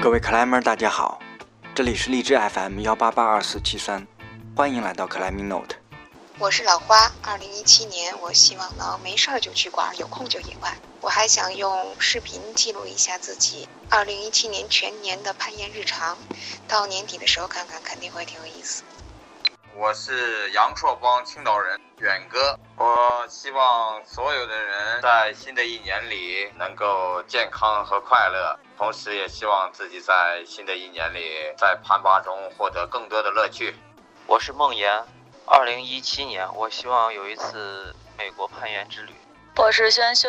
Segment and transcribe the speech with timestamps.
[0.00, 1.18] 各位 climber，，大家好，
[1.74, 4.06] 这里是荔枝 FM 幺八八二四七三，
[4.54, 5.74] 欢迎来到 climbing note。
[6.38, 10.72] 我是老花，二零一七年，我希望能没事儿就去玩，有空就野外。
[11.00, 16.16] 我还想用视频记录一下自己二零一七年全年的攀岩日常，
[16.68, 18.84] 到年底的时候看看，肯定会挺有意思。
[19.80, 22.58] 我是杨硕光，青岛人，远哥。
[22.76, 33.76] 我希望所有的人在新的一年里能够健康和快乐，同时也希望自己在新的一年里在攀爬中获得更多的乐趣。
[34.26, 35.00] 我是梦岩，
[35.46, 39.12] 二零一七年，我希望有一次美国攀岩之旅。
[39.54, 40.28] 我是轩轩，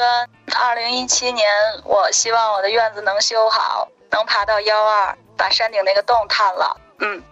[0.59, 1.49] 二零一七年，
[1.84, 6.79] 我希望我的院子能修好，能爬到幺二，把山顶那个洞探了。
[6.99, 7.23] 嗯。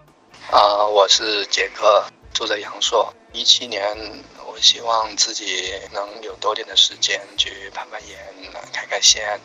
[0.50, 3.14] 啊，我是杰克，住在阳朔。
[3.34, 3.84] 一七年，
[4.46, 8.18] 我希望自己能有多点的时间去攀攀岩、
[8.72, 9.42] 开开线，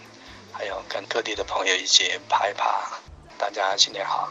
[0.53, 3.01] 还有跟各地的朋友一起爬一爬。
[3.37, 4.29] 大家新年好！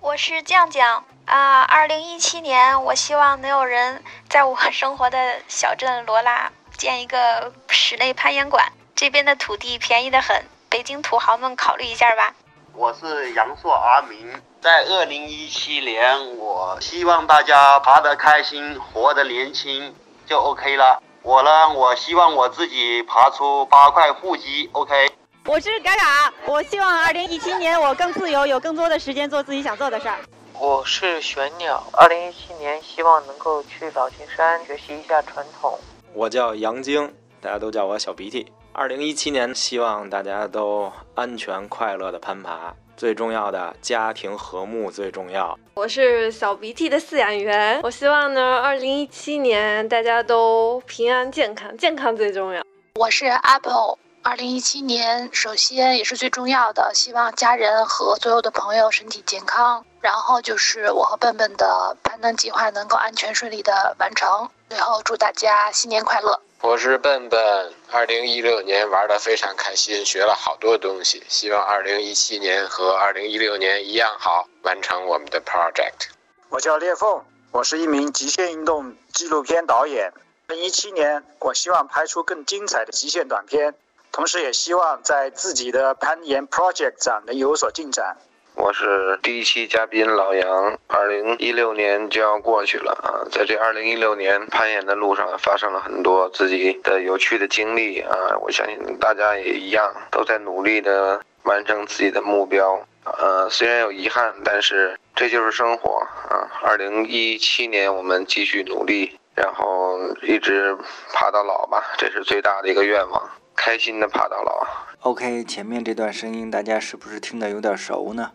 [0.00, 8.72] 我是酱酱啊，二零一七年，我希望能有人在我生活的小镇罗拉建一个室内攀岩馆。
[8.94, 12.32] 这边的土地便宜的很，北京土豪们考虑一下吧。
[12.74, 19.94] 我是阳朔阿明，在二零一七年，我希望大家爬得开心，活得年轻
[20.26, 21.00] 就 OK 了。
[21.22, 25.08] 我呢，我希望我自己爬出八块腹肌，OK。
[25.44, 30.18] 我是嘎嘎，我希望二零一七年我更自由，有更多的时间做自己想做的事儿。
[30.58, 35.78] 我是玄鸟，二零一七年希望能够去老君山学习一下传统。
[36.12, 38.52] 我叫杨晶，大家都叫我小鼻涕。
[38.72, 45.58] 二零一七年，希望大家都安全快乐的攀爬，最重要的家庭和睦最重要。
[45.74, 52.62] 我是小鼻涕的饲养员，我希望呢，二零一七年大家都平安健康，健康最重要。
[52.94, 64.48] 我是 Apple，二零一七年首先也是最重要的，希望家人和所有的朋友身体健康，然后就是我和笨笨的攀登计划能够安全顺利的完成。
[64.68, 66.40] 最后祝大家新年快乐。
[66.60, 71.22] 我是笨笨，二零一六年玩的非常开心，学了好多东西。
[71.28, 76.08] 希望二零一七年和二零一六年一样好，完成我们的 project。
[76.48, 80.12] 我叫裂缝，我是一名极限运动纪录片导演。
[80.48, 83.72] 二零一七年，我希望拍出更精彩的极限短片，
[84.10, 88.16] 同时也希望在自己的攀岩 project 上能有所进展。
[88.56, 102.80] 我是第一期嘉宾老杨，二零一六年就要过去了啊，在这二零一六年攀岩的路上发生了很多自己的有趣的经历啊，我相信大家也一样，都在努力的完成自己的目标。
[103.04, 106.00] 呃，虽然有遗憾，但是这就是生活
[106.30, 106.48] 啊。
[106.62, 110.74] 二零一七年我们继续努力，然后一直
[111.12, 114.66] 爬到老吧，这是最大的一个愿望，开心的爬到老。
[115.00, 118.32] OK，前面这段声音大家是不是听得有点熟呢？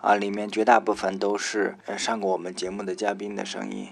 [0.00, 3.88] 啊，里面绝大部分都是呃上过我们节目的嘉宾的声音，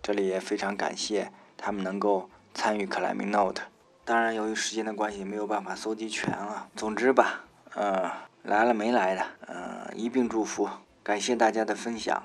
[0.00, 3.62] 这里也非常感谢他们能够参与克莱米 Note。
[4.04, 6.68] 当然，由于时间的关系，没有办法搜集全啊。
[6.76, 8.08] 总之吧，嗯，
[8.44, 10.68] 来了没来的，嗯，一并祝福，
[11.02, 12.22] 感谢大家的分享。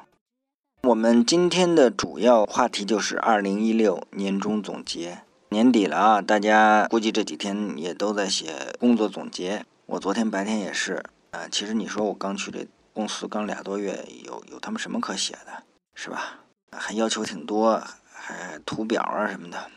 [0.83, 9.65] 我们今天的主要话题就是二零一六年终总结，年底了啊，大家估计这几天也都在写工作总结。
[9.87, 12.67] 我昨天白天也是，呃，其实你说我刚去这。
[12.93, 15.63] 公司刚俩多月，有有他们什么可写的，
[15.95, 16.39] 是吧？
[16.71, 19.69] 还要求挺多，还图表啊什么的，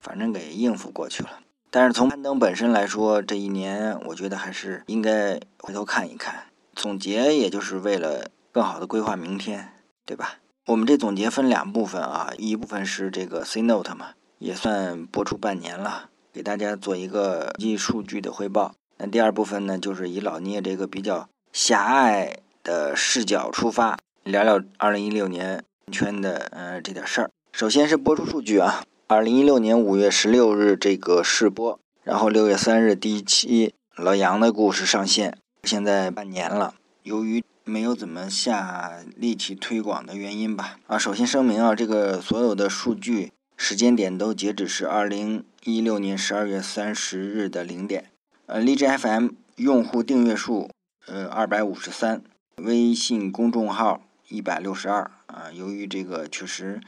[0.00, 1.40] 反正给应付过去了。
[1.70, 9.72] 但是从攀登本身来说，这一年我觉得还是应该回头看一看，总结也就是为了更好的规划明天，
[10.04, 10.38] 对吧？
[10.66, 18.74] 我们这总结分两部分啊，一部分是这个 C Note 嘛，也算播出半年了，给大家做一个记数据的汇报。
[18.96, 22.38] 那第二部分呢，就是以老聂这个比较狭隘。
[22.66, 25.62] 的视角出发，聊聊二零一六年
[25.92, 27.30] 圈的呃这点事儿。
[27.52, 36.74] 首先是播出数据啊，二零一六年五月十六日这个试播，然后六月三日第一期老杨的故事上线，现在半年了。
[37.04, 48.06] 由于没有怎么下力气推广的原因吧，啊，首先声明啊，这个所有的数据时间点都截止是二零一六年十二月三十日的零点。
[48.46, 50.68] 呃，荔枝 FM 用户订阅数
[51.06, 52.22] 呃二百五十三。
[52.62, 56.80] 微信公众号一百六十二啊，由于这个确实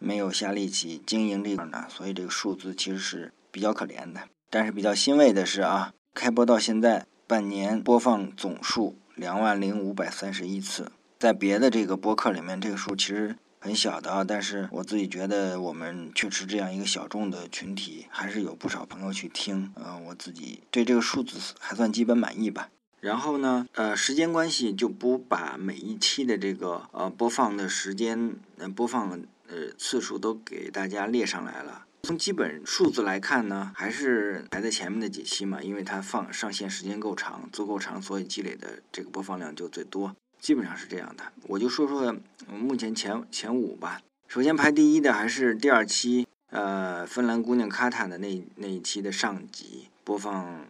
[0.00, 4.22] 没有下力气经营这块呢，所以这个数字其实是比较可怜的。
[4.50, 10.90] 但是比较欣慰的是啊，开播到现在半年播放总数两万零五百三十一次，
[11.20, 14.24] 在别的这个播客里面，这个数其实很小的啊。
[14.24, 19.72] 但是我自己觉得我们确实这样一个小众的群体，还是有不少朋友去听。
[19.76, 22.68] 嗯，我自己对这个数字还算基本满意吧。
[23.02, 29.10] 然后呢，呃，时间关系就不把每一期的这个呃播放的时间、呃播放
[29.48, 31.84] 呃次数都给大家列上来了。
[32.04, 41.24] 从基本数字来看呢，还是排在前面的几期嘛，因为它放上线时间够长，足够长，所以积累的这个播放量就最多，基本上是这样的。
[41.48, 42.16] 我就说说
[42.48, 44.00] 目前前前五吧。
[44.28, 50.66] 首先排第一的还是第二期，呃，芬兰姑娘卡塔的那那一期的上集播放。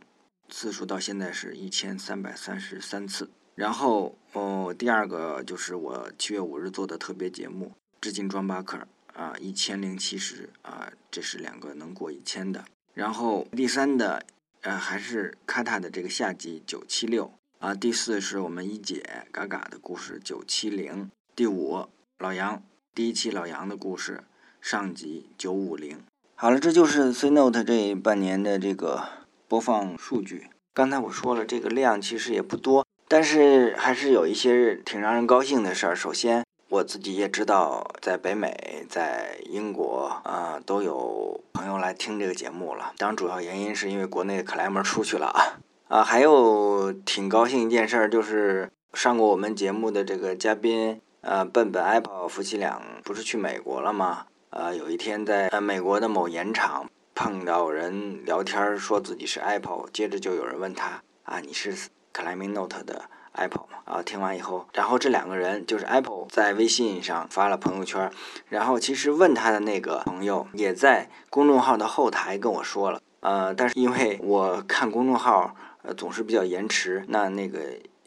[0.52, 7.72] 次数到现在是一千三百三十三次，然后哦，第二个就是我七月五日做的特别节目，
[8.02, 12.62] 致敬庄巴克啊，一千零七十啊，这是两个能过一千的。
[12.92, 14.24] 然后第三的
[14.60, 21.88] 呃还是卡塔的这个夏季九七六啊，第四是我们一姐嘎嘎的故事九七零，第五
[22.18, 22.62] 老杨
[22.94, 24.22] 第一期老杨的故事
[24.60, 25.98] 上集九五零。
[26.34, 29.21] 好了，这就是 C Note 这半年的这个。
[29.52, 35.94] 播放数据，刚才我说了，这个量其实也不多，但是还是有一些挺让人高兴的事儿。
[35.94, 42.94] 首先，我自己也知道，在北美、在英国啊，都有朋友来听这个节目了。
[42.96, 54.24] 当然，主要原因是因为国内的克莱门出去了啊啊，还有挺高兴一件事儿，就是上过我们节目的这个嘉宾，呃，笨笨 Apple 夫妻俩不是去美国了吗？
[54.48, 56.88] 呃，有一天在呃美国的某盐场。
[57.22, 61.72] 碰到人聊天说自己是 Apple，接着就有人问他啊，你是
[62.12, 63.78] Climbing Note 的 Apple 吗？
[63.84, 68.10] 啊，听完以后，然后这两个人就是 Apple 在微信上发了朋友圈，
[68.48, 77.60] 然后其实问他的那个朋友也在公众号的后台跟我说了，呃，但是因为我看公众号呃总是比较延迟，那那个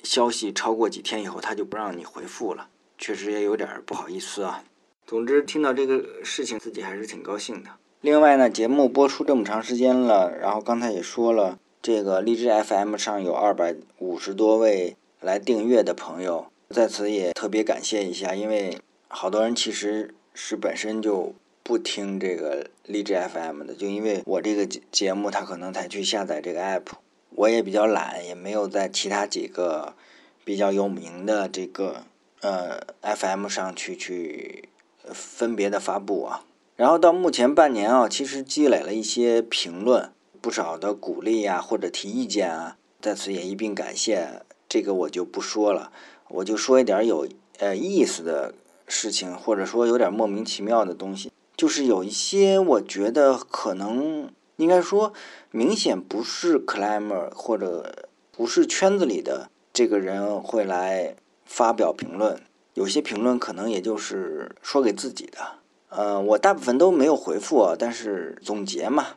[0.04, 4.62] 消息超过几天以后他就不让你回复了，确实也有点不好意思啊。
[5.08, 7.70] 总之听到这个事情，自己还是挺高兴的。
[8.06, 26.84] 另外呢，节目播出这么长时间了，然后刚才也说了，这个荔枝 FM 上有二百五十多位来订阅的朋友，在此也特别感谢一下，因为好多人其实是本身就不听这个荔枝 FM 的，就因为我这个节节目，他可能才去下载这个 app，
[27.32, 29.96] 我也比较懒，也没有在其他几个
[30.44, 32.04] 比较有名的这个
[32.42, 34.70] 呃 FM 上去去
[35.06, 36.44] 分别的发布啊。
[36.76, 40.12] 然后到目前半年啊，其实积累了一些评论，
[40.42, 44.42] 不少的鼓励呀，或者提意见啊，在此也一并感谢。
[44.68, 45.92] 这个我就不说了，
[46.28, 47.26] 我就说一点有
[47.60, 48.54] 呃意思的
[48.88, 51.32] 事情，或者说有点莫名其妙的东西。
[51.56, 55.14] 就是有一些我觉得可能应该说
[55.52, 62.42] 明显不是 climber 或者不是圈子里的这个人会来发表评论，
[62.74, 65.60] 有些评论可能也就是说给自己的。
[65.90, 69.16] 呃，我大部分都没有回复啊，但是总结嘛，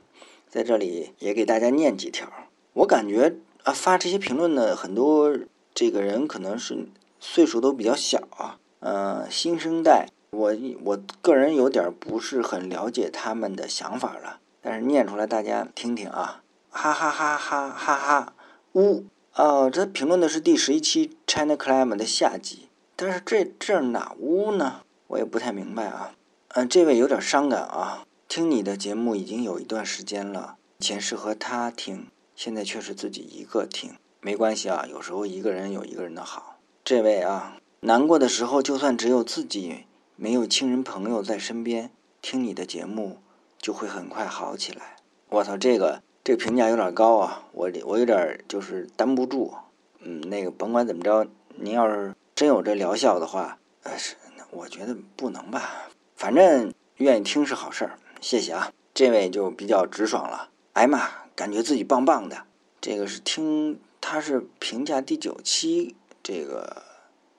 [0.48, 2.30] 在这里也给大家念几条。
[2.74, 5.36] 我感觉啊，发这些评论的很多
[5.74, 6.86] 这个人可能是
[7.18, 10.08] 岁数都比较小啊，呃，新生代。
[10.30, 10.54] 我
[10.84, 18.34] 我个人有点不是很了解他们的想法了，但是念出来大家听听啊，哈哈哈哈哈哈，
[18.74, 19.04] 呜，
[19.34, 24.82] 哦，这评论的是第十一期 China Climb 的下集，但是这这哪呜呢？
[25.06, 26.12] 我也不太明白啊。
[26.54, 28.04] 嗯，这位有点伤感啊。
[28.26, 33.92] 听你的节目已经有一段时间了，以前是和他听，现在却是自己一个听。
[34.20, 36.58] 没关系啊，有时候一个人有一个人的好。
[36.82, 39.84] 这位啊，难过的时候就算只有自己，
[40.16, 41.90] 没有亲人朋友在身边，
[42.22, 43.18] 听你的节目
[43.58, 44.96] 就会很快好起来。
[45.28, 49.54] 我操，这个这个评价有点高啊，我我有点就是担不住。
[50.00, 54.16] 嗯，那个甭管怎么着，您要是真有这疗效的话，呃，是，
[54.50, 55.88] 我觉得不能吧。
[56.18, 58.72] 反正愿意听是好事儿，谢谢啊。
[58.92, 62.42] 这位就比较直爽了，哎妈，感觉自己棒棒的。
[62.80, 66.82] 这个是听他是评价第九期这个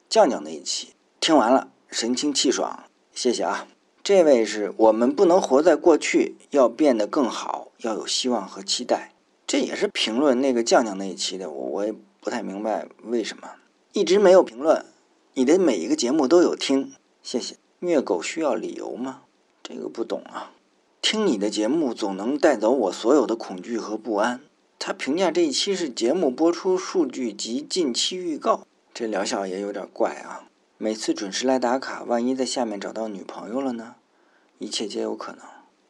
[0.07, 3.67] 酱酱那一期，听完了神清气爽，谢谢啊。
[4.01, 9.11] 这位是我们不能活在过去，要变得更好，要有希望和期待。
[9.45, 13.49] 这也是评论那个酱酱那一期的，我我也不太明白为什么
[13.91, 14.85] 一直没有评论。
[15.33, 17.57] 你的每一个节目都有听，谢谢。
[17.79, 19.21] 虐狗需要理由吗？
[19.63, 20.51] 这个不懂啊。
[21.01, 24.41] 听你的节目总能带走我所有的恐惧和不安。
[24.77, 30.45] 他评价这一期是节目播出数据及近期预告，这疗效也有点怪啊。
[30.77, 33.95] 每次准时来打卡，万一在下面找到女朋友了呢？
[34.57, 35.41] 一切皆有可能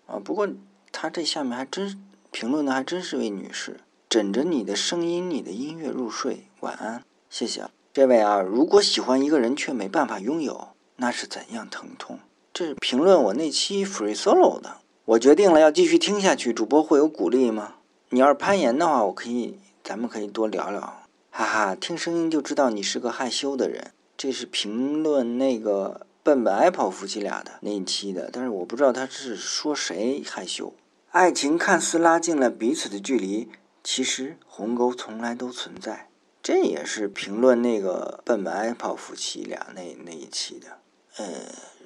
[0.07, 0.21] 啊。
[0.23, 0.47] 不过
[0.91, 1.99] 他这下面还真
[2.31, 7.71] 评论的还真是位女士，枕着你的声音、你的音乐入睡，晚安，谢谢啊。
[7.91, 10.69] 这位啊，如果喜欢一个人却没办法拥有。
[11.01, 12.19] 那是怎样疼痛？
[12.53, 14.77] 这是评论我那期 free solo 的。
[15.05, 16.51] 我决定了要继续听下去。
[16.53, 17.75] 主播会有鼓励吗？
[18.09, 21.03] 你要是攀岩的话，我可以，咱们可以多聊聊。
[21.31, 23.91] 哈哈，听声音就知道你是个害羞的人。
[24.17, 30.73] 这是评论那个笨笨 Apple 夫妻俩的那一期的，但是我不知道他是说谁害羞。
[31.11, 33.49] 爱情看似拉近了彼此的距离，
[33.83, 36.09] 其实鸿沟从来都存在。
[36.43, 40.79] 这也是评论那个笨笨 Apple 夫妻俩那那一期的。
[41.19, 41.25] 呃，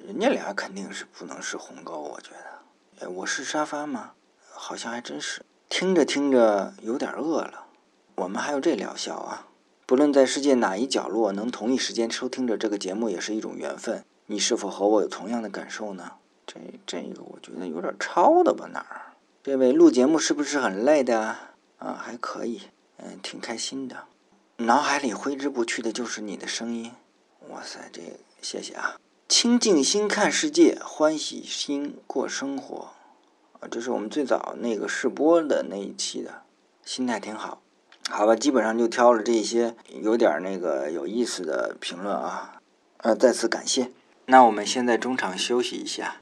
[0.06, 3.00] 人家俩肯定是不能是鸿沟，我觉得。
[3.00, 4.12] 呃，我是沙发吗？
[4.52, 5.42] 好像还真是。
[5.68, 7.66] 听着听着有点饿了。
[8.14, 9.48] 我们还有这疗效啊！
[9.86, 14.04] 不论在世界哪一角落，能同一时间收听着这个节目，也是一种缘分。
[14.26, 16.12] 你是否和我有同样的感受呢？
[16.46, 18.68] 这这个我觉得有点超的吧？
[18.72, 19.16] 哪儿？
[19.42, 21.36] 这位录节目是不是很累的？
[21.78, 22.62] 啊，还可以，
[22.98, 24.04] 嗯，挺开心的。
[24.58, 26.92] 脑海里挥之不去的就是你的声音。
[27.48, 28.00] 哇塞，这
[28.40, 28.94] 谢谢啊！
[29.26, 32.90] 清静心看世界，欢喜心过生活。
[33.60, 36.42] 啊，这是我们最早那个试播的那一期的，
[36.84, 37.60] 心态挺好。
[38.10, 42.60] 好吧，基本上就挑了这些有点那个有意思的评论啊，
[42.98, 43.90] 呃，再次感谢。
[44.26, 46.16] 那我们现在中场休息一下，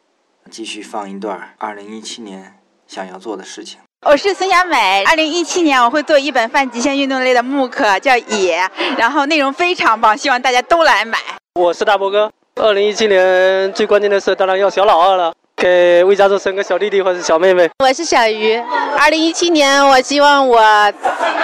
[0.49, 3.81] 继续放一段二零一七年想要做的事情。
[4.07, 8.61] 我是孙雅美，二零一七年我会做一本泛极限运动类的木课，叫《野》，
[8.97, 11.19] 然后内容非常棒，希望大家都来买。
[11.55, 15.35] 我是大波哥，二零一七年最关键的是当然要小老二了。
[15.63, 17.71] 给魏家族生个小弟弟或者小妹妹。
[17.79, 18.61] 我是小鱼，
[18.99, 20.61] 二零一七年我希望我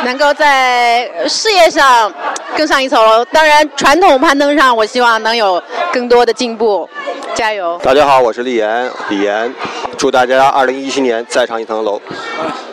[0.04, 2.12] 能够在事业上
[2.56, 6.88] 更上一层楼，当然传统攀登上我希望能有更多的进步，
[7.32, 7.78] 加油！
[7.80, 9.54] 大家好，我是李岩，李岩，
[9.96, 12.02] 祝大家二零一七年再上一层楼。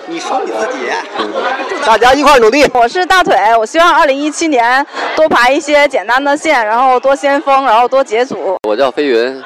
[0.07, 0.85] 你说你自己，
[1.85, 2.65] 大家一块努力。
[2.73, 4.83] 我是大腿，我希望二零一七年
[5.15, 8.55] 多爬一些简单的线，然后多先锋，然后多解组。
[8.67, 9.43] 我叫飞云。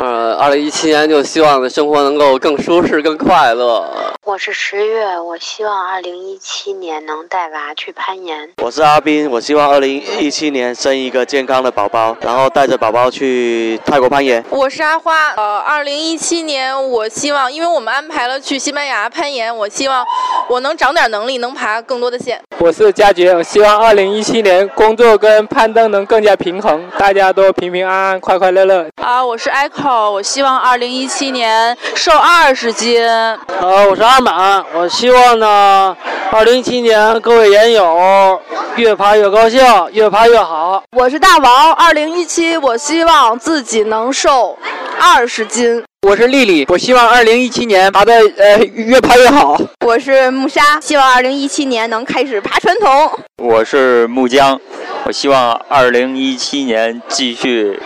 [0.00, 3.88] 呃，二零一七年就希望生活能够更舒适、更快乐。
[4.24, 8.48] 我是十月，我希望二零一七年能带娃去攀岩。
[8.62, 14.44] 我是阿斌，我希望二零一七年生一个健康的宝宝，然后带着宝宝去泰国攀岩。
[14.50, 20.04] 我是阿花，呃，二零一七年我希望，因为我们安排了去西班牙攀岩，我希望
[20.48, 22.40] 我能长点能力，能爬更多的线。
[22.62, 28.86] 我是佳杰，我希望二零一七年工作跟攀登能更加平衡，大家都平平安安、快快乐乐。
[29.02, 33.02] 啊，我是 Echo，我希望二零一七年瘦二十斤。
[33.02, 35.96] 呃，我是阿满，我希望呢，
[36.30, 38.38] 二零一七年各位研友
[38.76, 39.62] 越爬越高兴，
[39.92, 40.82] 越爬越好。
[40.94, 44.58] 我是大王，二零一七我希望自己能瘦
[45.02, 45.82] 二十斤。
[46.06, 49.58] 我是丽丽，我希望二零一七年爬的呃越爬越好。
[49.86, 53.18] 我是木沙，希望二零一七年能开始爬传统。
[53.42, 54.60] 我是木江，
[55.06, 57.80] 我希望二零一七年继续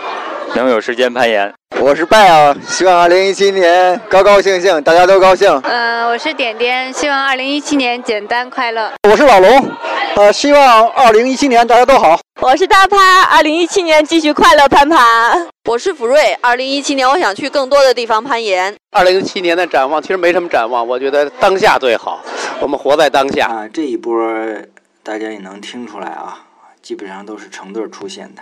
[0.53, 1.53] 能有时间攀岩。
[1.81, 5.49] 我是拜啊，希望二零一七年高高兴兴，大家都高兴。
[5.63, 8.91] 嗯，我是点点，希望二零一七年简单快乐。
[9.09, 9.69] 我是老龙，
[10.15, 12.19] 呃，希望二零一七年大家都好。
[12.41, 14.97] 我是大趴，二零一七年继续快乐攀爬。
[15.69, 18.73] 我是福瑞，二零一七年我想去更多的地方攀岩。
[18.91, 22.21] 二零一七年的展望其实没什么展望，我觉得当下最好，
[22.61, 23.47] 我们活在当下。
[23.47, 24.13] 啊，这一波
[25.03, 26.45] 大家也能听出来啊，
[26.81, 28.41] 基本上都是成对出现的。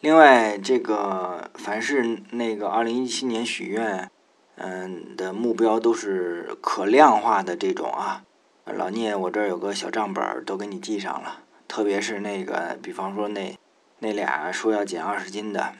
[0.00, 4.08] 另外，这个凡是那个二零一七年许愿，
[4.54, 8.22] 嗯的目标都是可量化的这种啊。
[8.64, 11.40] 老聂，我这儿有个小账本，都给你记上了。
[11.66, 13.58] 特别是那个，比方说那
[13.98, 15.72] 那俩说要减二十斤的，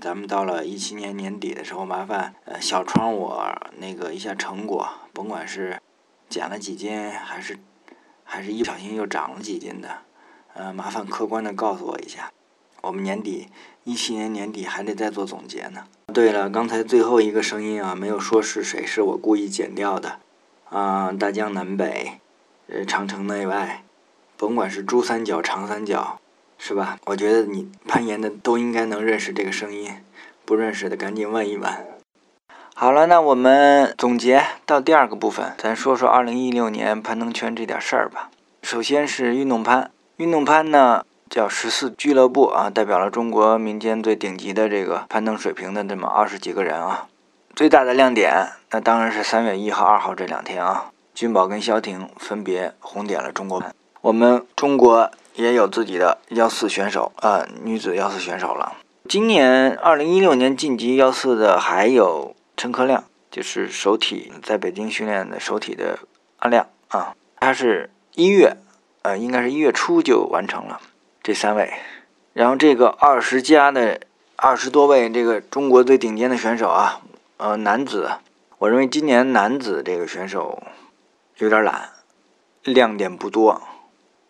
[0.00, 5.78] 咱们到了一七年年底的时候，麻烦呃小窗我那个一下成果，甭管是
[6.28, 7.56] 减了几斤，还是
[8.24, 9.88] 还是一不小心又长了几斤的，
[10.54, 12.32] 呃，麻烦客观的告诉我一下。
[12.82, 13.48] 我们年底
[13.84, 15.84] 一七年年底还得再做总结呢。
[16.12, 20.18] 对了，刚才最后一个声音啊，没有说是谁，是我故意剪掉的。
[20.68, 22.20] 啊，大江南北，
[22.68, 23.84] 呃，长城内外，
[24.36, 26.20] 甭管是珠三角、长三角，
[26.58, 26.98] 是吧？
[27.06, 29.90] 我觉得你攀岩的都应该能认识这个声音，
[30.44, 31.72] 不认识的赶紧问一问。
[32.74, 38.30] 好了，那我们总结到第二个部分，咱说说二零一六年攀登圈这点事儿吧。
[38.62, 41.04] 首先是运动攀，运动攀呢。
[41.30, 47.06] 叫十四俱乐部啊，代表了中国民间最顶级的这个攀登水平的这么二十几个人啊。
[47.54, 53.72] 最大的亮点，那当然是三月一号、二号这两天啊，君宝跟肖婷分别红点了中国攀。
[54.00, 58.72] 我们中国也有自己的幺四选手啊，女子幺四选手了。
[59.08, 66.00] 今年二零一六年晋级幺四的还有陈科亮，就是首体在北京训练的首体的
[66.38, 68.56] 阿亮啊，他是一月，
[69.02, 70.80] 呃，应该是一月初就完成了。
[71.22, 71.72] 这三位，
[72.32, 74.00] 然后这个二十加的
[74.36, 77.02] 二十多位这个中国最顶尖的选手啊，
[77.36, 78.10] 呃，男子，
[78.58, 80.62] 我认为今年男子这个选手
[81.36, 81.90] 有点懒，
[82.62, 83.60] 亮点不多。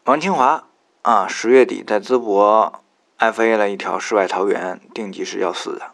[0.04, 0.64] 王清华
[1.02, 2.82] 啊，十月底在淄博
[3.18, 5.92] FA 了一条世外桃源，定级是幺四的，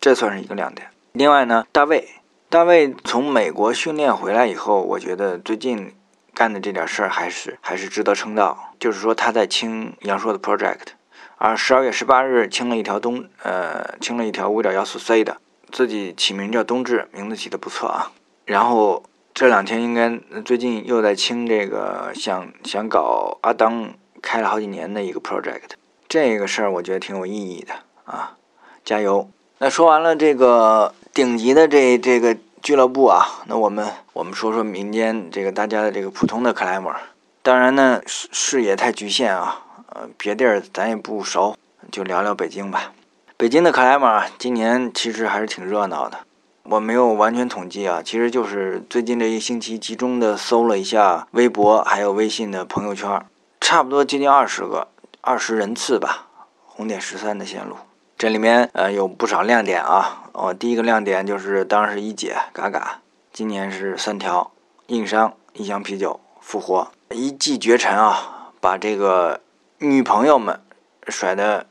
[0.00, 0.88] 这算是一个亮点。
[1.12, 2.08] 另外呢，大卫，
[2.48, 5.94] 大卫从美国训练回来以后，我觉得最近
[6.34, 8.74] 干的这点事儿还是还是值得称道。
[8.78, 10.94] 就是说他在清杨硕的 project，
[11.38, 15.38] 而十二月十八日清了一条东呃清了一条五点幺四 C 的，
[15.70, 18.12] 自己起名叫冬至，名字起的不错啊。
[18.44, 25.70] 然后这两天应该最近又在清这个想想搞阿当开了好几年的一个 project，
[26.08, 27.74] 这个事儿我觉得挺有意义的
[28.04, 28.36] 啊，
[28.84, 29.30] 加油！
[29.58, 36.94] 那说完了这个顶级的这这个俱乐部啊，那我们我们说说民间这个大家的这个普通的克莱默。
[37.42, 41.56] 当然呢视视野太局限啊，呃别地儿咱也不熟，
[41.90, 42.92] 就聊聊北京吧。
[43.36, 46.20] 北京的克莱默今年其实还是挺热闹的。
[46.62, 53.26] 我没有完全统计啊，其实就是最近这一星期集中的搜了一下微博还有微信的朋友圈，
[53.60, 54.86] 差不多接近二十个
[55.20, 56.28] 二十人次吧。
[56.64, 57.74] 红点十三的线路。
[58.16, 63.00] 这里面呃有不少亮点啊，哦，第一个亮点就是当时一姐嘎嘎，
[63.32, 64.50] 今年是三条
[64.86, 69.40] 硬伤一箱啤酒复活，一骑绝尘啊，把这个
[69.78, 70.60] 女朋友们
[71.08, 71.66] 甩得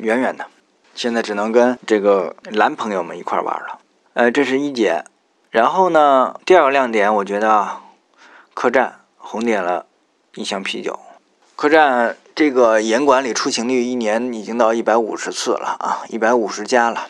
[0.00, 0.46] 远远的，
[0.94, 3.78] 现在只能跟这个男朋友们一块玩了。
[4.14, 5.04] 呃，这是一姐，
[5.50, 7.82] 然后呢，第二个亮点我觉得啊，
[8.54, 9.86] 客栈红点了
[10.34, 10.98] 一箱啤酒，
[11.56, 12.16] 客栈。
[12.32, 17.08] 这个严管理出勤率一年已经到一百五十次了啊，一百五十家了，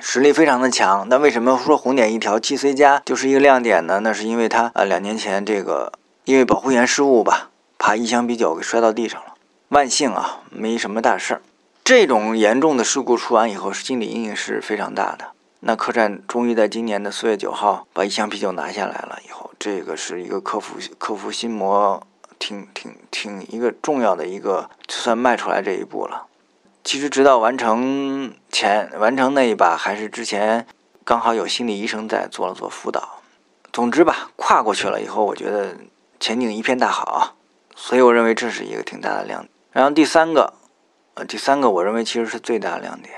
[0.00, 1.06] 实力非常的强。
[1.08, 4.00] 那为什么说红点一条七 C 加就是一个亮点呢？
[4.00, 5.92] 那是因为他呃两年前这个
[6.24, 9.34] 因为保护员失误吧，把一箱啤酒给摔到地上了，
[9.68, 11.42] 万幸啊没什么大事儿。
[11.84, 15.28] 这种严重的事故出完以后，心理阴影是非常大的。
[15.60, 22.02] 那客栈终于在今年的四月九号把一箱啤酒拿下来了以后，这个是一个克服克服心魔。
[22.38, 26.26] 挺挺挺一个重要的一个，就算迈出来这一步了。
[26.86, 30.64] 其实直到完成前完成那一把，还是之前
[31.04, 33.22] 刚好有心理医生在做了做辅导。
[33.72, 35.76] 总之吧，跨过去了以后，我觉得
[36.20, 37.34] 前景一片大好，
[37.74, 39.50] 所以我认为这是一个挺大的亮点。
[39.72, 40.54] 然后第三个，
[41.14, 43.12] 呃，第三个我认为其实是最大的亮点，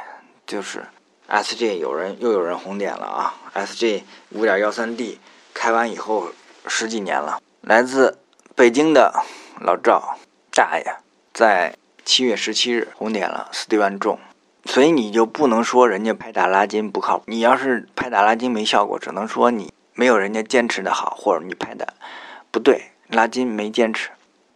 [0.47, 0.87] 就是
[1.29, 5.21] SG 有人又有人红点了啊！SG 五点幺三 D
[5.53, 6.31] 开完以后
[6.67, 8.19] 十几年了，来自。
[8.57, 9.23] 北京的
[9.61, 10.19] 老赵
[10.51, 10.97] 大爷
[11.33, 11.77] 在
[12.09, 14.19] 七月十七日红点了斯蒂万中，
[14.65, 17.25] 所以你就不能说人家拍打拉筋不靠谱。
[17.27, 21.93] 你要是拍打拉筋没效果，只能说你没有人家坚持的好，或者你拍的
[22.51, 24.09] 不对，拉筋没坚持。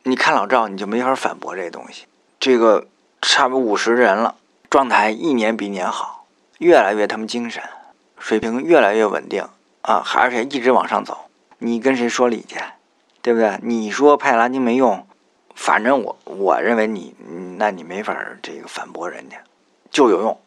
[0.04, 2.06] 你看老赵，你就没法反驳这东西。
[2.40, 2.86] 这个
[3.20, 4.36] 差不多五十人了，
[4.70, 6.24] 状态一年比一年好，
[6.56, 7.62] 越来越他妈精神，
[8.18, 9.46] 水平越来越稳定
[9.82, 11.28] 啊，而且一直往上走。
[11.58, 12.56] 你跟谁说理去？
[13.20, 13.58] 对不对？
[13.62, 15.06] 你说派拉筋没用，
[15.54, 17.14] 反正我我认为你，
[17.58, 19.36] 那你没法这个反驳人家，
[19.90, 20.40] 就有用，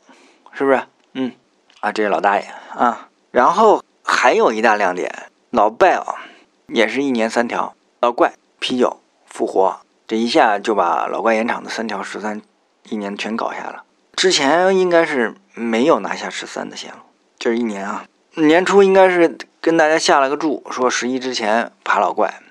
[0.53, 0.83] 是不是？
[1.13, 1.31] 嗯，
[1.79, 3.09] 啊，这是老大爷啊。
[3.31, 5.11] 然后还有一大亮点，
[5.49, 6.25] 老拜啊，
[6.67, 12.41] 也是一年三条，老怪啤酒复活，这一下就把老怪盐场的三条十三
[12.89, 13.83] 一年全搞下了。
[14.15, 16.99] 之前应该是没有拿下十三的线路，
[17.37, 18.05] 就是一年啊。
[18.35, 22.41] 年初应该是跟大家下了个注，说十一之前爬老怪。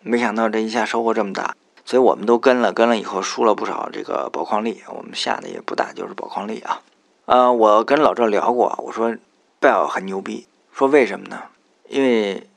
[0.00, 1.54] 没想到这一下收获这么大，
[1.84, 6.80] 所以我们都跟了，跟了以后输了不少这个宝矿力，我们下的也不大，就是宝矿力啊。
[7.26, 9.14] 呃，我跟老赵聊过，我说
[9.60, 11.42] 贝尔很牛逼，说为什么呢？
[11.88, 12.48] 因为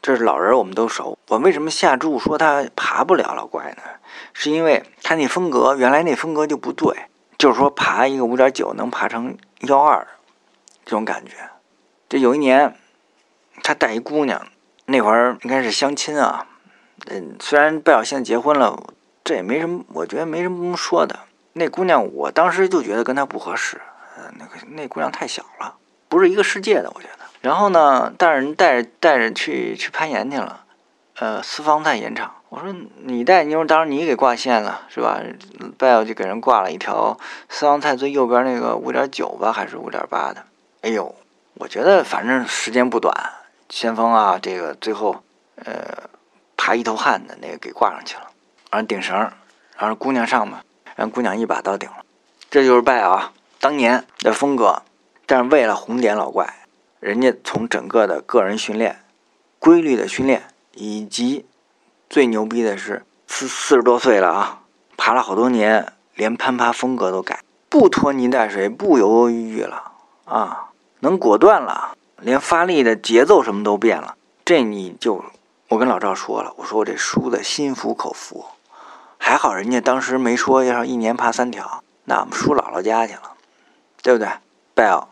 [0.00, 1.18] 这是老人，我们都熟。
[1.28, 3.82] 我为什么下注说他爬不了老怪呢？
[4.32, 7.06] 是因为他那风格原来那风格就不对，
[7.38, 10.06] 就是说爬一个五点九能爬成幺二
[10.84, 11.32] 这种感觉。
[12.08, 12.76] 这有一年
[13.62, 14.46] 他带一姑娘，
[14.86, 16.46] 那会儿应该是相亲啊。
[17.10, 18.80] 嗯，虽然贝尔现在结婚了，
[19.24, 21.18] 这也没什么，我觉得没什么说的。
[21.54, 23.80] 那姑娘，我当时就觉得跟她不合适，
[24.16, 25.74] 呃，那个那姑娘太小了，
[26.08, 27.24] 不是一个世界的，我觉得。
[27.40, 30.64] 然后呢，带人带着带着去去攀岩去了，
[31.18, 32.32] 呃，四方在岩场。
[32.48, 35.20] 我说你带妞，当然你给挂线了，是吧？
[35.76, 40.44] 贝尔就给人挂了一条四方菜最右边那个五点九吧，还是五点八的？
[40.82, 41.14] 哎呦，
[41.54, 43.14] 我觉得反正时间不短，
[43.68, 45.22] 先锋啊，这个最后，
[45.56, 46.10] 呃。
[46.64, 48.30] 爬一头汗的那个给挂上去了，
[48.70, 49.16] 完顶绳，
[49.76, 50.62] 然后姑娘上嘛，
[50.94, 52.04] 让姑娘一把刀顶了，
[52.52, 54.82] 这就是拜啊当年的风格。
[55.26, 56.60] 但是为了红点老怪，
[57.00, 59.02] 人家从整个的个人训练、
[59.58, 60.44] 规律的训练，
[60.74, 61.44] 以及
[62.08, 64.60] 最牛逼的是四四十多岁了啊，
[64.96, 69.90] 爬了好多年，连攀爬风格都改，不拖泥带水，不犹犹豫豫了
[70.26, 70.68] 啊，
[71.00, 75.24] 能果断了，连发力的节奏什么都变了，这你就。
[75.72, 78.44] 我跟老赵说了，我说我这输的心服口服，
[79.16, 83.22] 还好人家当时没说要一年爬三条，那我们输姥姥家去了，
[84.02, 84.28] 对不对
[84.76, 85.06] ？Bell，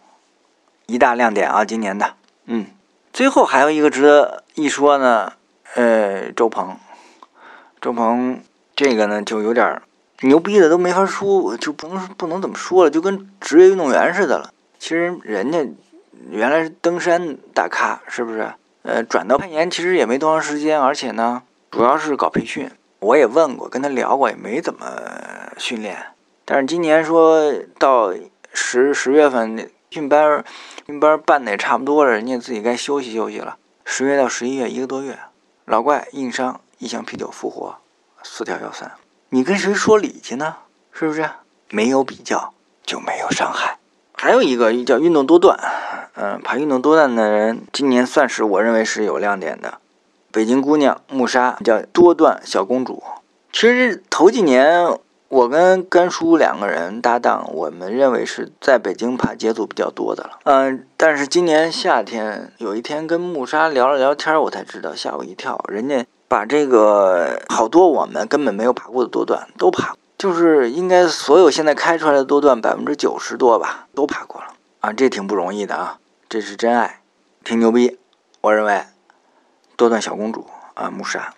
[0.84, 2.12] 一大亮点啊，今年的，
[2.44, 2.66] 嗯，
[3.10, 5.32] 最后还有一个值得一说呢，
[5.76, 6.76] 呃，周鹏，
[7.80, 8.42] 周鹏
[8.76, 9.80] 这个呢就有点
[10.20, 14.52] 牛逼的都没法说，就不能不能怎么说了，就跟职业运动员似的了。
[14.78, 15.66] 其实人家
[16.28, 18.52] 原来是登山大咖，是不是？
[18.82, 22.70] 呃，转到攀岩其实也没多长时间，而且呢，主要是搞培训。
[23.00, 24.86] 我也问过，跟他聊过，也没怎么
[25.56, 26.14] 训练。
[26.44, 28.12] 但是今年说到
[28.52, 30.44] 十十月份训班，
[30.86, 33.56] 训班办的也差不多了，人家自己该休息休息了。
[33.84, 35.18] 十月到十一月一个多月，
[35.64, 37.78] 老怪硬伤一箱啤酒复活，
[38.22, 38.92] 四条幺三，
[39.30, 40.56] 你跟谁说理去呢？
[40.92, 41.28] 是不是？
[41.70, 42.52] 没有比较
[42.84, 43.78] 就没有伤害。
[44.22, 45.58] 还有一个叫运动多段，
[46.14, 49.78] 嗯，爬运动多段的人，今年算是我认为是有亮点的。
[50.30, 53.02] 北京姑娘木沙叫多段小公主。
[53.50, 54.86] 其实头几年
[55.28, 60.38] 我跟甘叔两个人搭档，我们认为是在北京爬节奏比较多的了。
[60.44, 69.94] 嗯，但是今年夏天有一天跟木沙聊了聊天，我才知道，吓我一跳，人家把这个好多我们根本没有爬过的多段都爬。
[70.20, 74.48] 就是应该所有现在开出来的多段百分之九十多吧，都爬过了
[74.80, 77.00] 啊，这挺不容易的啊，这是真爱，
[77.42, 77.98] 挺牛逼。
[78.42, 78.82] 我认为
[79.76, 81.32] 多段小公主啊，木沙，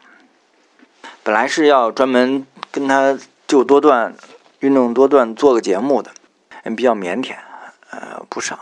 [1.22, 3.16] 本来是要专门跟他
[3.46, 4.16] 就多段
[4.58, 6.10] 运动多段做个节目的，
[6.64, 7.36] 人比较腼腆，
[7.90, 8.58] 呃，不少。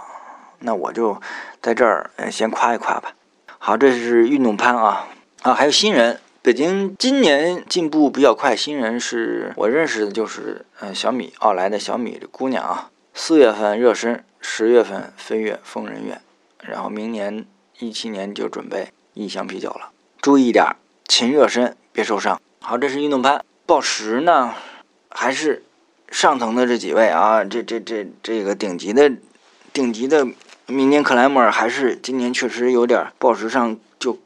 [0.58, 1.18] 那我就
[1.62, 3.14] 在这儿先夸一夸吧。
[3.56, 5.08] 好，这是运动攀啊
[5.40, 6.20] 啊，还有新人。
[6.42, 12.90] 北京今年进步比较快，新人是我认识的，就是嗯小米奥莱的小米的姑娘啊。
[13.12, 16.22] 四月份热身，十月份飞跃疯人院，
[16.62, 17.44] 然后明年
[17.78, 19.90] 一七年就准备一箱啤酒了。
[20.22, 20.64] 注意点，
[21.06, 22.40] 勤热身，别受伤。
[22.60, 24.54] 好，这是运动攀报时呢，
[25.10, 25.62] 还是
[26.10, 27.44] 上层的这几位啊？
[27.44, 29.12] 这这这这个顶级的
[29.74, 30.26] 顶级的
[30.64, 34.18] 明年克莱默还是今年确实有点报时上就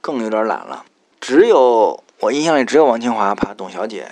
[0.00, 0.84] 更有点懒了。
[1.28, 4.10] 只有我印象里只有王清华怕董小姐，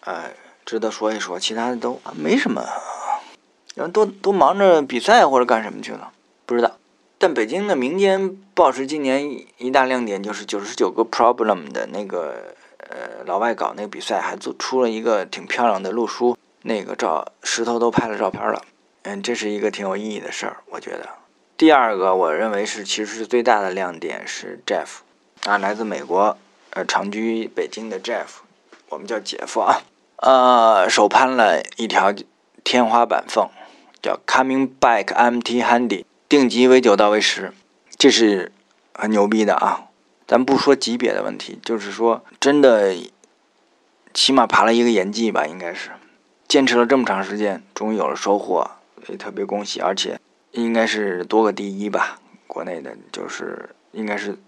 [0.00, 0.34] 哎，
[0.66, 2.62] 值得说一说，其他的都没什么，
[3.74, 6.10] 人都都忙着比赛或者干什么去了，
[6.44, 6.72] 不知道。
[7.16, 9.26] 但北京的民间报时今年
[9.56, 18.60] 一大亮点就是九十九个 problem 的那个呃老外搞那个比赛，还做出了一个挺漂亮的路书，那个照石头都拍了照片了，
[19.04, 21.08] 嗯，这是一个挺有意义的事儿，我觉得。
[21.56, 24.98] 第二个我认为是其实是最大的亮点是 Jeff，
[25.48, 26.36] 啊，来自美国。
[26.70, 28.26] 呃，长居北京的 Jeff，
[28.90, 29.80] 我们叫姐夫啊，
[30.16, 32.14] 呃，手攀了一条
[32.62, 33.48] 天花板缝，
[34.02, 37.52] 叫 Coming Back Empty Handy，定级为九到为十，
[37.96, 38.52] 这是
[38.92, 39.86] 很牛逼的啊。
[40.26, 42.94] 咱不说级别的问题，就是说真的，
[44.12, 45.90] 起码爬了一个演技吧，应该是
[46.46, 48.70] 坚持了这么长时间，终于有了收获，
[49.08, 50.20] 也特别恭喜，而且
[50.52, 54.38] 应该是多个第一吧，国内的就是应该是。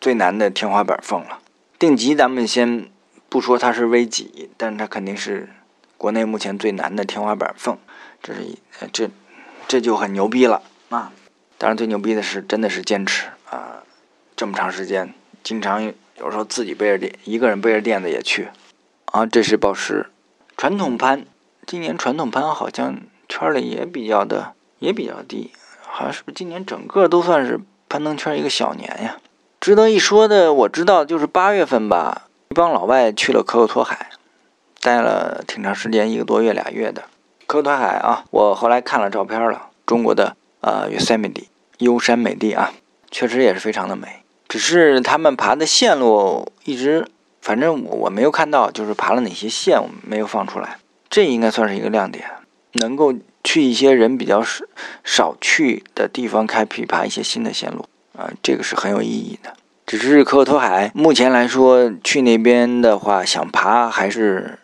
[0.00, 1.40] 最难的天花板缝了，
[1.78, 2.88] 定级咱们先
[3.28, 5.48] 不说它是 V 几，但是它肯定是
[5.96, 7.78] 国内目前最难的天花板缝，
[8.22, 8.58] 这是一
[8.92, 9.10] 这
[9.66, 11.12] 这就很牛逼了啊！
[11.56, 13.82] 当然最牛逼的是真的是坚持啊，
[14.36, 15.82] 这么长时间，经常
[16.18, 18.48] 有时候自己背着垫，一个人背着垫子也去
[19.06, 19.24] 啊。
[19.24, 20.10] 这是报时，
[20.56, 21.24] 传统攀，
[21.66, 29.16] 今年传统攀好像圈里也比较的也比较低，好像是不是今年整个都算是攀登圈一个小年呀？
[29.64, 34.10] 值得一说的，我知道就是八月份吧，一帮老外去了可可托海，
[34.82, 37.04] 待了挺长时间，一个多月俩月的。
[37.46, 41.44] 可可托海啊，我后来看了照片了，中国的呃 Yosemite
[41.78, 42.74] 优山美地啊，
[43.10, 44.06] 确实也是非常的美。
[44.46, 47.08] 只是他们爬的线路一直，
[47.40, 50.76] 反正我我没有看到，就是爬了哪些线我没有放出来，
[51.08, 52.30] 这应该算是一个亮点，
[52.72, 54.66] 能够去一些人比较少
[55.02, 57.86] 少去的地方开辟爬一些新的线路。
[58.16, 59.54] 啊，这个是很有意义的。
[59.86, 64.58] 只是可可托海目前来说，去那边的话，想爬还是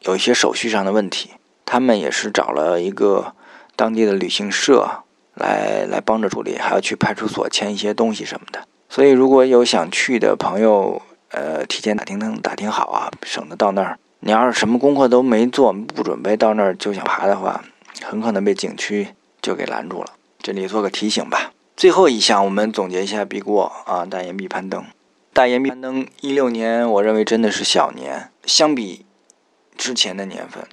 [0.00, 1.30] 有一些手续上的问题。
[1.64, 3.34] 他们也是找了一个
[3.76, 8.66] 当地的旅行社来来帮着处理，还要去派出所签一些东西什么的。
[8.88, 17.62] 所以，如果有想去的朋友，呃，提前打听打听好啊，省得到那儿你要是什么功课都没做，不准备到那儿就想爬的话，
[18.02, 19.08] 很可能被景区
[19.40, 20.12] 就给拦住了。
[20.42, 21.52] 这里做个提醒吧。
[21.76, 24.84] 最后一项，我们总结一下必过啊，大岩壁攀登。
[25.32, 29.04] 大岩壁攀登一六年，我认为真的是小年，相比
[29.76, 30.64] 之前的年份，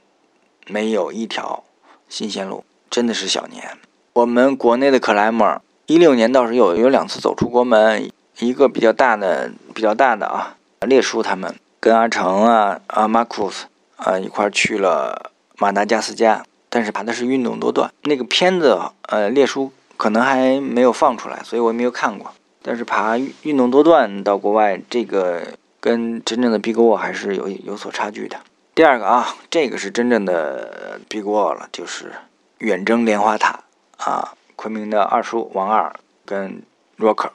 [0.67, 1.63] 没有一条
[2.07, 3.77] 新线路，真的是小年。
[4.13, 13.63] 我们国内的克莱默一六年倒是有有两次走出国门，一个比较大的比较大的啊，列叔他们跟阿成啊、啊 Marcus
[13.95, 17.91] 啊一块去了马达加斯加，但是爬的是运动多段。
[18.03, 22.31] 那个片子呃列叔可能还没有放出来，所以我也没有看过。
[22.63, 25.43] 但是爬运动多段到国外，这个
[25.79, 28.37] 跟真正的 Big Wall 还是有有所差距的。
[28.73, 32.13] 第二个啊，这个是真正的 Big Wall 了，就是
[32.57, 33.59] 远征莲花塔
[33.97, 35.93] 啊，昆明的二叔王二
[36.25, 36.63] 跟
[36.97, 37.29] Rocker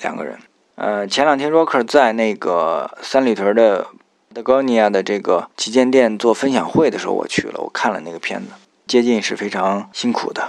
[0.00, 0.38] 两个人。
[0.76, 3.88] 呃，前两天 Rocker 在那个三里屯的
[4.32, 8.52] g 高尼亚的这个旗舰店做分享会的时候，我去了，我看了那个片子，
[8.86, 10.48] 接近是非常辛苦的。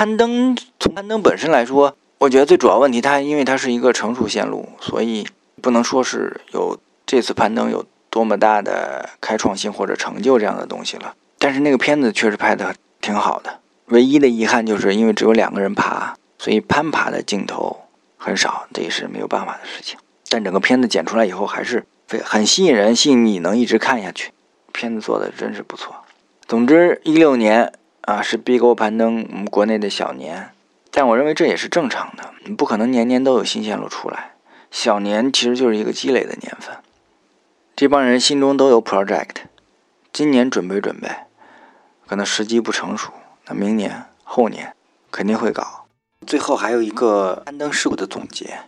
[0.00, 1.94] 攀登从攀登本身来说。
[2.20, 5.26] 我觉得最主要问题，它因为它是一个成熟线路，所以
[5.60, 11.14] 不能说是有这次攀登有多么大的开创性或者成就这样的东西了。
[11.36, 17.82] 但是那个片子确实拍的挺好的，唯一的遗憾就是因为只有两个人爬，所以攀爬的镜头
[18.16, 19.98] 很少，这也是没有办法的事情。
[20.30, 24.32] 但整个片子剪出来以后还是非很吸引人，吸引你能一直看下去。
[24.72, 25.94] 片子做的真是不错。
[26.48, 27.74] 总之，一六年
[28.10, 30.50] 啊是 Big O 攀登我们国内的小年。
[30.90, 34.32] 但我认为这也是正常的，你不可能年年都有新线路出来。
[34.72, 36.76] 小年其实就是一个积累的年份，
[37.76, 39.36] 这帮人心中都有 project，
[40.12, 41.08] 今年准备准备，
[42.08, 43.12] 可能时机不成熟，
[43.46, 44.74] 那明年后年
[45.12, 45.86] 肯定会搞。
[46.26, 48.58] 最后还有一个攀登事故的总结，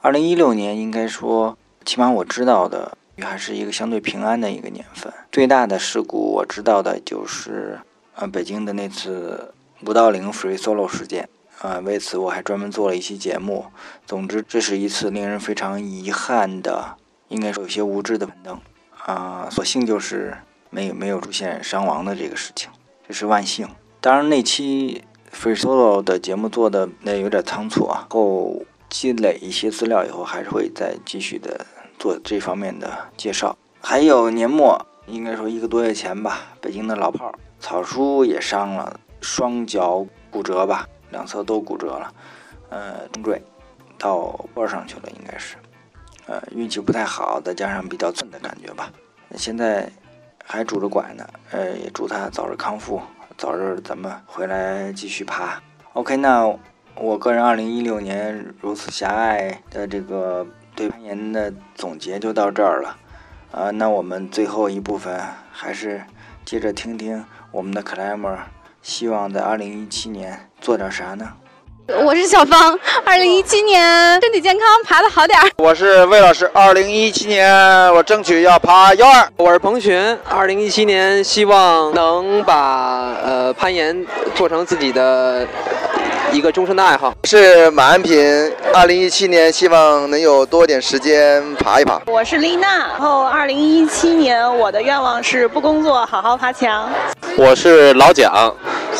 [0.00, 5.12] 二零一六年应该说，起码我知道的还是一个相对平安的一个年份。
[5.32, 7.80] 最大的事故我知道的就是，
[8.16, 11.28] 呃，北京的那次五到零 free solo 事件。
[11.62, 13.66] 啊，为此我还专门做了一期节目。
[14.04, 16.96] 总之，这是一次令人非常遗憾的，
[17.28, 18.60] 应该说有些无知的攀登。
[19.06, 20.36] 啊，所幸就是
[20.68, 22.70] 没有没有出现伤亡的这个事情，
[23.08, 23.66] 这是万幸。
[24.02, 25.02] 当然，那期
[25.32, 31.64] free solo 的节目做的那有点仓促啊，够积累一些资料以后，还是会再继续的
[31.98, 33.56] 做这方面的介绍。
[33.80, 37.34] 还有年末，应该说一个多月前吧，北京的老炮
[37.66, 40.86] 草叔也伤了，双脚骨折吧。
[41.10, 42.14] 两侧都骨折了，
[42.68, 43.42] 呃，中坠
[43.98, 45.56] 到坡上去了，应该是，
[46.28, 48.92] 呃，运气不太好，再加上比较寸的感觉吧。
[49.34, 49.90] 现在
[50.44, 53.02] 还拄着拐呢，呃，也祝他早日康复，
[53.36, 55.60] 早日咱们回来继续爬。
[55.94, 56.48] OK，那
[56.94, 62.96] 我个人二零一六年如此狭隘的这个对攀岩的总结就到这儿了，
[63.50, 66.04] 啊，那我们最后一部分还是
[66.46, 68.36] 接着听听我们的 climber。
[68.80, 71.26] 希望在二零一七年做点啥呢？
[72.04, 75.50] 我是小芳，二零一七年身体健康，爬的好点儿。
[75.56, 79.28] 我是魏老师，二零一七年我争取要爬幺二。
[79.36, 84.06] 我是彭群，二零一七年希望能把呃攀岩
[84.36, 85.44] 做成自己的。
[86.36, 88.52] 一个终身的爱好是马安平。
[88.74, 91.98] 二零一七年希望能有多点时间爬一爬。
[92.06, 96.90] 我是丽娜，然后二零一七年我的愿望是不工作，好好爬墙。
[97.38, 98.54] 我是老蒋，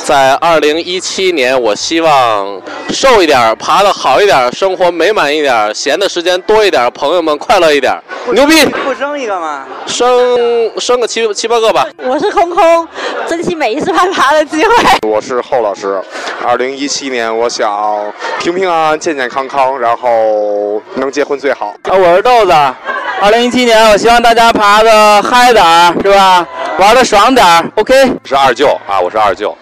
[0.06, 7.94] 在二零一七年我希望瘦一点，爬的好一点，生活美满一点，闲的时间多一点，朋友们快乐一点。
[8.32, 8.64] 牛逼！
[8.64, 9.66] 不生一个吗？
[9.86, 11.86] 生生个七七八个吧。
[11.98, 12.88] 我是空空，
[13.28, 14.74] 珍惜每一次攀爬的机会。
[15.06, 16.02] 我是后老师，
[16.42, 17.25] 二零一七年。
[17.34, 21.74] 我想平平安安、健健康康，然后能结婚最好。
[21.84, 22.52] 啊，我是豆子。
[23.20, 26.46] 二零一七年，我希望大家爬的嗨点儿，是吧？
[26.78, 27.64] 玩的爽点儿。
[27.76, 28.10] OK。
[28.10, 29.56] 我是二舅啊，我是二舅。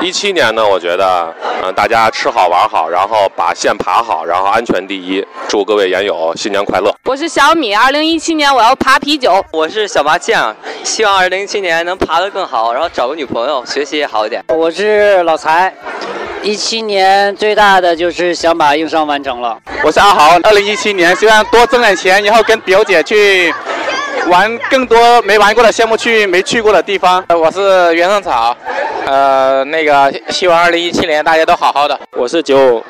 [0.00, 5.26] 一七年呢，我觉得，嗯，大家吃好玩好，然后把线爬好，然后安全第一。
[5.48, 6.94] 祝各位研友新年快乐。
[7.04, 9.42] 我是小米，二零一七年我要爬啤酒。
[9.50, 14.44] 我是小麻将，希望二零一七年能爬得更好，然后找个女朋友，学习也好一点。
[14.48, 15.72] 我是老财。
[16.42, 19.56] 一七年最大的就是想把硬伤完成了。
[19.82, 23.54] 我是阿豪，二零一七年希望多挣点钱，然后跟表姐去
[24.28, 27.22] 玩更多没玩过的项目，去没去过的地方。
[27.28, 28.56] 我是袁胜草，
[29.06, 31.98] 呃，那个希望二零一七年大家都好好的。
[32.12, 32.82] 我是九五。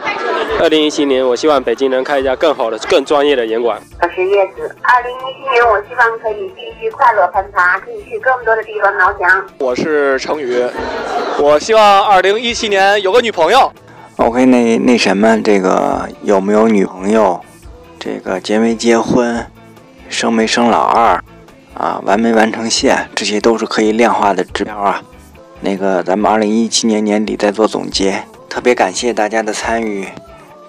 [0.61, 3.81] 二零一七年，我希望北京能开一家更好的、更专业的严馆。
[4.01, 4.75] 我是叶子。
[4.83, 9.45] 二零一七年，我希望可以继续快乐攀爬，可以去更多的地方翱翔。
[9.59, 10.65] 我是程宇，
[11.41, 13.71] 我希望二零一七年有个女朋友。
[14.17, 17.41] OK，那那什么，这个有没有女朋友？
[17.99, 19.45] 这个结没结婚？
[20.15, 21.23] 生没生老二？
[21.75, 23.11] 啊，完没完成线？
[23.17, 25.03] 这些都是可以量化的指标啊。
[25.61, 28.23] 那个，咱们二零一七年年底再做总结。
[28.49, 30.07] 特别感谢大家的参与。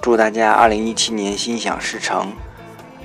[0.02, 2.34] 祝大家二零一七年心想事成。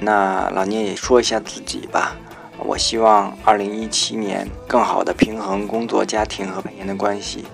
[0.00, 2.16] 那老聂也说一下自己吧。
[2.58, 7.44] 我希望二零一七年更好的平衡工作、家庭和攀岩的关系，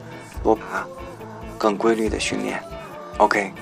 [0.43, 0.87] 多爬，
[1.59, 2.61] 更规律的训练。
[3.19, 3.53] OK，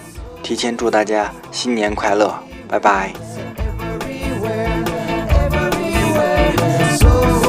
[0.43, 2.35] 提前祝大家新年快乐，
[2.69, 3.13] 拜拜。
[6.57, 7.44] So